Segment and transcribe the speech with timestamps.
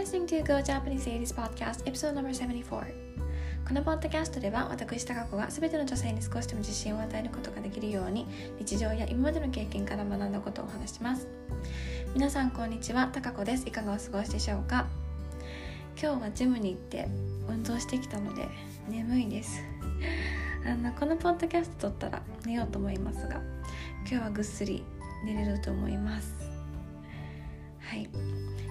[0.00, 2.64] listening to Go Japanese Ladies Podcast episode number 74
[3.68, 8.26] このポッドキャストでは私高子が全ての女性に少しでも自信を与えることができるように
[8.58, 11.28] 日常や今までの経験から学んだことをお話します。
[12.14, 13.10] 皆さんこんにちは。
[13.12, 13.68] 高子です。
[13.68, 14.86] いかがお過ごしでしょうか？
[16.00, 17.06] 今日はジムに行って
[17.46, 18.48] 運動してきたので
[18.88, 19.60] 眠いです。
[20.64, 23.42] あのこのポッドキャスト撮ったら寝ようと思いますが
[24.08, 24.82] 今日はぐっすり
[25.26, 26.34] 寝れると思います。
[27.80, 28.08] はい。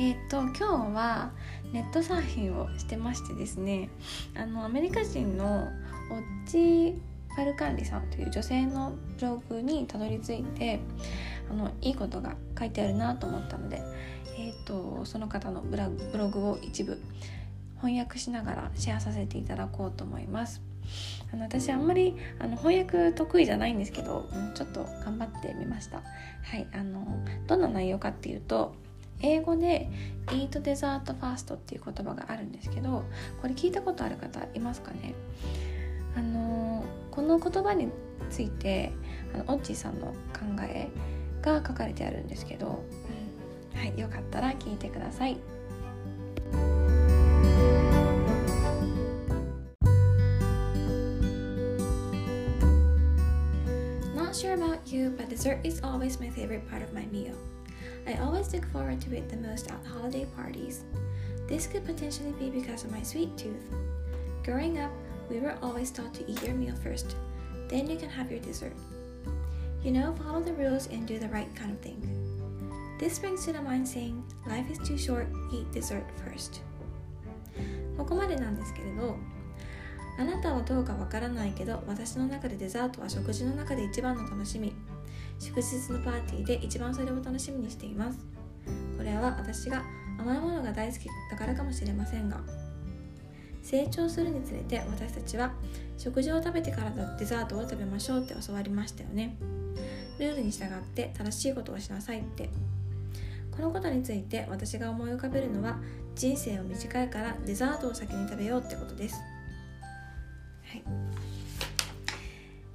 [0.00, 0.64] えっ、ー、と今日
[0.96, 1.30] は
[1.74, 3.90] ネットサーフィンをしてましてですね
[4.34, 5.68] あのアメリカ人の
[6.10, 10.80] オッチ・ファルカンリさんという女性のブログにたどり着いて
[11.50, 13.82] あのいいことが書いてあるなと思ったので、
[14.38, 16.98] えーと、その方のブログを一部
[17.82, 20.62] 翻訳しながらシェアさせていただこうと思います。
[21.30, 25.98] あの私あんまりあの翻訳得意じゃないんですけど、ちょっと頑張ってみました。
[25.98, 27.06] はい、あの
[27.46, 28.74] どんな内容かっていうと
[29.22, 29.90] 英語で
[30.26, 33.04] Eat Dessert Fast っていう言葉があるんですけど
[33.40, 35.14] これ聞いたことある方いますかね？
[36.16, 37.88] あのこの言葉に
[38.30, 38.92] ついて
[39.34, 40.14] あのオッチーさんの考
[40.62, 40.88] え
[41.42, 42.82] が書かれてあるんですけど、
[43.74, 45.36] うん、はいよかったら聞いてください。
[54.16, 57.34] Not sure about you, but dessert is always my favorite part of my meal.
[58.09, 60.83] I always look forward to it the most at holiday parties.
[61.47, 63.73] This could potentially be because of my sweet tooth.
[64.43, 64.91] Growing up,
[65.29, 67.15] we were always taught to eat your meal first,
[67.67, 68.75] then you can have your dessert.
[69.83, 72.01] You know, follow the rules and do the right kind of thing.
[72.99, 76.61] This brings to the mind saying, life is too short, eat dessert first.
[77.97, 79.17] ここまでなんですけれど、
[80.17, 84.73] あなたはどうかわからないけど、私の中でデザートは食事の中で一番の楽しみ。
[85.40, 88.18] 祝日のパーティーで一番それを楽しみにしています。
[88.96, 89.82] これは私が
[90.18, 92.40] 甘いものが大好きだからかもしれませんが。
[93.62, 95.52] 成長するにつれて私たちは
[95.96, 99.36] 食事を食べてからデザートを食べましょうって教わりましたよね。
[100.18, 102.50] ルールに従って正しいことをしなさいって。
[103.50, 105.78] このことについて私が思い浮かべるのは
[106.14, 109.16] 人生は短いからデザートを先に食べようってことです。
[110.64, 110.82] はい。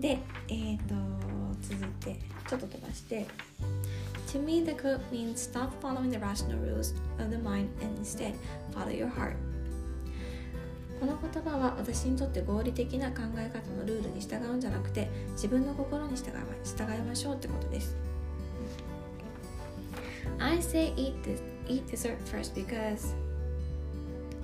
[0.00, 0.18] で
[0.48, 1.27] えっ、ー、と
[1.68, 2.18] 続いて
[2.48, 3.26] ちょっと飛ばして
[4.32, 8.34] To me, the quote means stop following the rational rules of the mind and instead
[8.74, 9.36] follow your heart.
[11.00, 16.32] この言葉は私にとって合理的な考え方のルールに従うんじゃなくて自分の心に従い
[16.64, 17.96] 従いましょうってことです。
[20.40, 23.14] I say eat, this, eat dessert first because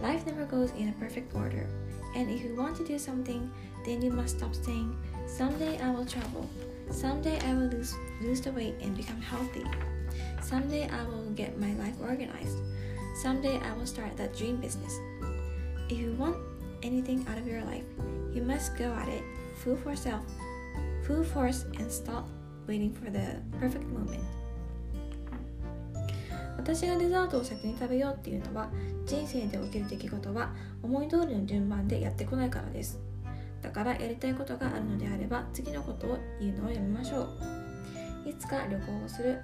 [0.00, 1.66] life never goes in a perfect order.
[2.14, 3.50] And if you want to do something,
[3.84, 4.94] then you must stop saying,
[5.26, 6.48] Someday I will travel.
[6.91, 9.63] Someday I will lose, lose the weight and become healthy.
[10.41, 12.57] Someday I will get my life organized.
[13.21, 14.93] Someday I will start that dream business.
[15.89, 16.37] If you want
[16.83, 17.83] anything out of your life,
[18.33, 19.23] you must go at it
[19.63, 20.23] full force self,
[21.05, 22.27] full force and stop
[22.67, 24.23] waiting for the perfect moment.
[26.57, 28.69] 私がデザートを先に食べようっていうのは
[29.05, 30.49] 人生で起きる出来事は
[30.83, 32.99] 思い通りの順番でやってこないからです。
[33.62, 37.28] だからやりたいことがあるのであれば次のことを言うのをやめましょ
[38.26, 38.28] う。
[38.28, 39.40] いつか旅行をする。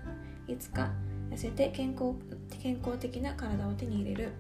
[0.47, 0.91] いつか
[1.31, 2.15] 痩せて健康
[2.63, 4.33] 健康的な体を手に入れる。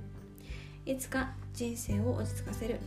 [0.85, 2.81] いつか人生を落ち着かせる。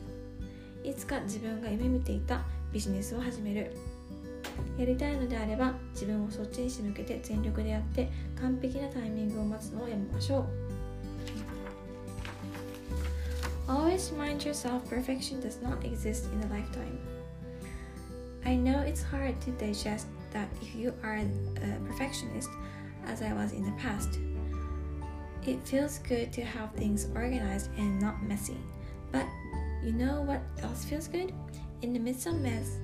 [0.83, 2.41] いつか自分が夢見ていた
[2.73, 3.75] ビジネスを始める。
[4.77, 8.09] やりたいのであれば自分をそっちに仕向けて全力でやって
[8.39, 10.60] 完璧なタイミングを待つのをやめましょう。
[13.91, 16.97] Always remind yourself perfection does not exist in a lifetime.
[18.45, 21.27] I know it's hard to digest that if you are a
[21.85, 22.49] perfectionist,
[23.05, 24.17] as I was in the past.
[25.45, 28.55] It feels good to have things organized and not messy.
[29.11, 29.25] But
[29.83, 31.33] you know what else feels good?
[31.81, 32.77] In the midst of mess,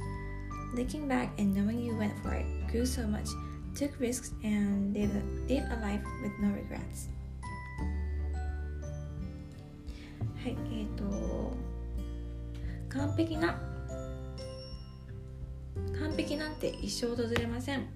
[0.74, 3.30] looking back and knowing you went for it, grew so much,
[3.76, 5.14] took risks, and lived
[5.50, 7.08] lived a life with no regrets.
[10.44, 11.54] はいえっ、ー、と
[12.90, 13.60] 完璧な
[16.00, 17.88] 完璧なんて一生訪れません。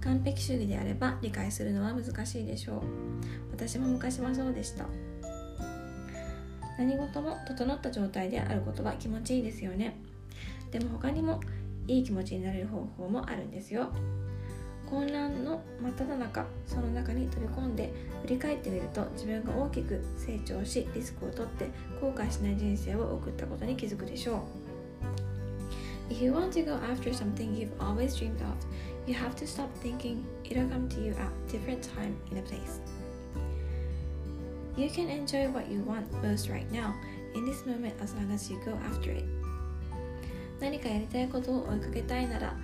[0.00, 2.82] 完璧主義であれば理解するのは難しいでしょう。
[3.52, 4.86] 私も昔はそうでした。
[6.78, 9.96] 何事も整った状態であることは気持ちいいですよね。
[10.72, 11.40] でも他にも
[11.86, 13.92] いい気持ちになれる方法もあるんですよ。
[14.92, 17.90] 混乱の真っ只中その中に飛び込んで
[18.20, 24.44] 振り返ってみると自分が大きく成長しリスクを取って後悔しない人生を送ったことに気づくでしょ
[26.10, 28.52] う If you want to go after something you've always dreamed of,
[29.06, 32.80] you have to stop thinking it'll come to you at different time in a place.
[34.76, 36.94] You can enjoy what you want most right now
[37.34, 39.24] in this moment as long as you go after it
[40.60, 42.54] 何かやりたいことを追いかけたいなら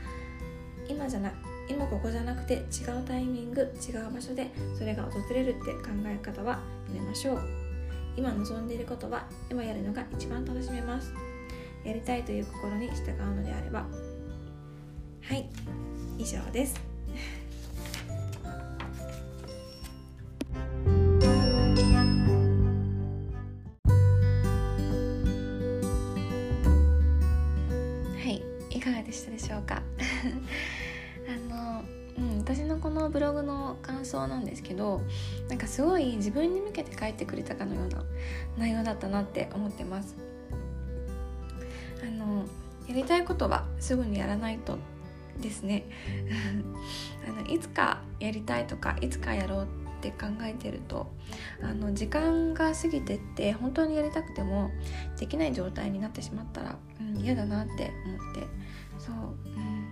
[0.87, 1.33] 今じゃな
[1.70, 6.61] 今ここじゃなくて違うタイミング違う場所でそれが訪れるって考え方は
[6.94, 7.43] やめましょう。
[8.17, 11.12] 今望んでいることは今やるのが一番楽しめます。
[11.85, 13.87] やりたいという心に従うのであれば。
[15.23, 15.49] はい
[16.19, 16.75] 以上です。
[28.17, 29.82] はいいかがでしたでしょうか、
[32.49, 35.03] 私のこのブログの感想なんですけど
[35.50, 38.03] なんかすごい自分に向けて書いてくれたかのような
[38.56, 40.17] 内容だったなって思ってます。
[42.03, 42.47] あの
[42.89, 44.79] やりたいことはすぐにやらないと
[45.39, 45.85] ですね。
[47.29, 49.69] あのいつかやりたいとかいつかやろう
[49.99, 51.09] って考えてると
[51.62, 54.71] あの時間が過ぎてって本当にやりたくても
[55.19, 58.47] できない状態になってしまったら、うん、嫌だなって思って。
[58.99, 59.91] そう、うん。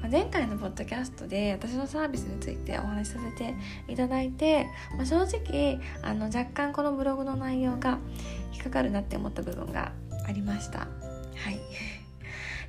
[0.00, 3.54] まあ、前回のポッドキャストで私のサービスについてお話しさせて
[3.88, 4.66] いただいて、
[4.96, 7.98] まあ、正直あの若干このブログの内容が
[8.52, 9.92] 引っかかるなって思った部分が
[10.26, 10.88] ありました。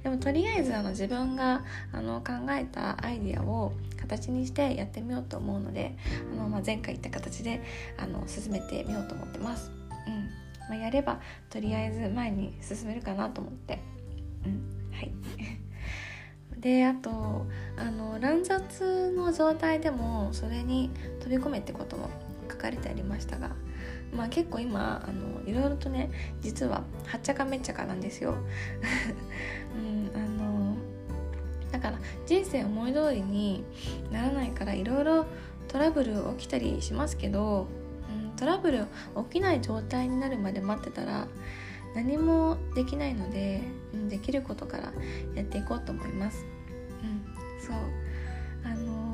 [0.04, 1.64] でもとりあえずあの自分が
[1.94, 5.96] あの考えたアイディアを形にしてやってみようと思うので
[6.34, 7.62] あの、まあ、前回言った形で
[7.98, 9.72] あの進めてみようと思ってます、
[10.08, 10.30] うん。
[10.70, 11.20] まあ、やれば
[11.50, 13.80] とりあえず前に進めるかなと思って。
[14.46, 14.92] うん。
[14.94, 15.12] はい。
[16.60, 17.46] であと
[17.78, 22.10] あの乱雑の状態でもそれに飛び込めってことも
[22.50, 23.52] 書かれてありましたが
[24.16, 26.12] まあ結構今あのいろいろとね
[26.42, 28.36] 実ははっちゃかめっちゃかなんですよ、
[29.76, 30.76] うん、あの
[31.72, 33.64] だから人生思い通りに
[34.12, 35.26] ならないからいろいろ
[35.68, 37.68] トラブル起きたりしますけど、
[38.10, 38.86] うん、トラブル
[39.32, 41.28] 起きない状態になるまで待ってたら
[41.96, 43.62] 何もできないので、
[43.94, 44.94] うん、できることから
[45.36, 46.46] やっていこうと思います。
[47.04, 47.76] うん、そう
[48.66, 49.13] あの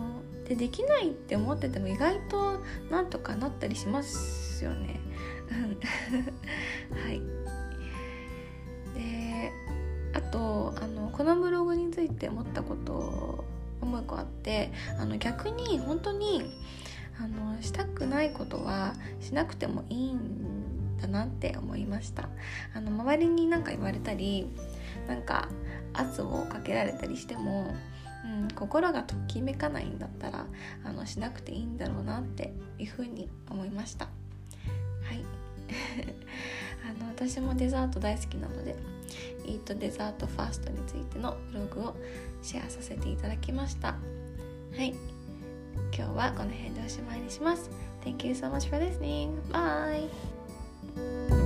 [0.50, 2.60] でできないって思ってても意外と
[2.90, 5.00] なんとかなったりしますよね。
[6.92, 7.22] はい。
[8.96, 9.52] で
[10.14, 13.46] あとあのこのブログについて思ったこと
[13.82, 16.52] もう一個あってあの逆に本当に
[17.22, 22.28] あのしたくないことはしなくてもいいんだなって思いました。
[22.74, 24.50] あの周りに何か言われたり
[25.08, 25.48] なんか
[25.94, 27.76] 圧をかけられたりしても、
[28.26, 30.46] うん、心がときめかないんだったら
[30.84, 34.06] あのしなくていいんだろうなっていうふうに思いました。
[34.06, 34.12] は
[35.14, 35.24] い。
[36.90, 38.76] あの私もデザート大好きなので
[39.46, 41.96] イートデザートファーストについてのブログを
[42.42, 43.90] シェアさせていただきました。
[43.90, 43.98] は
[44.84, 44.94] い。
[45.96, 47.70] 今日はこの辺でおしまいにします。
[48.04, 49.42] Thank you so much for listening.
[49.52, 51.39] Bye!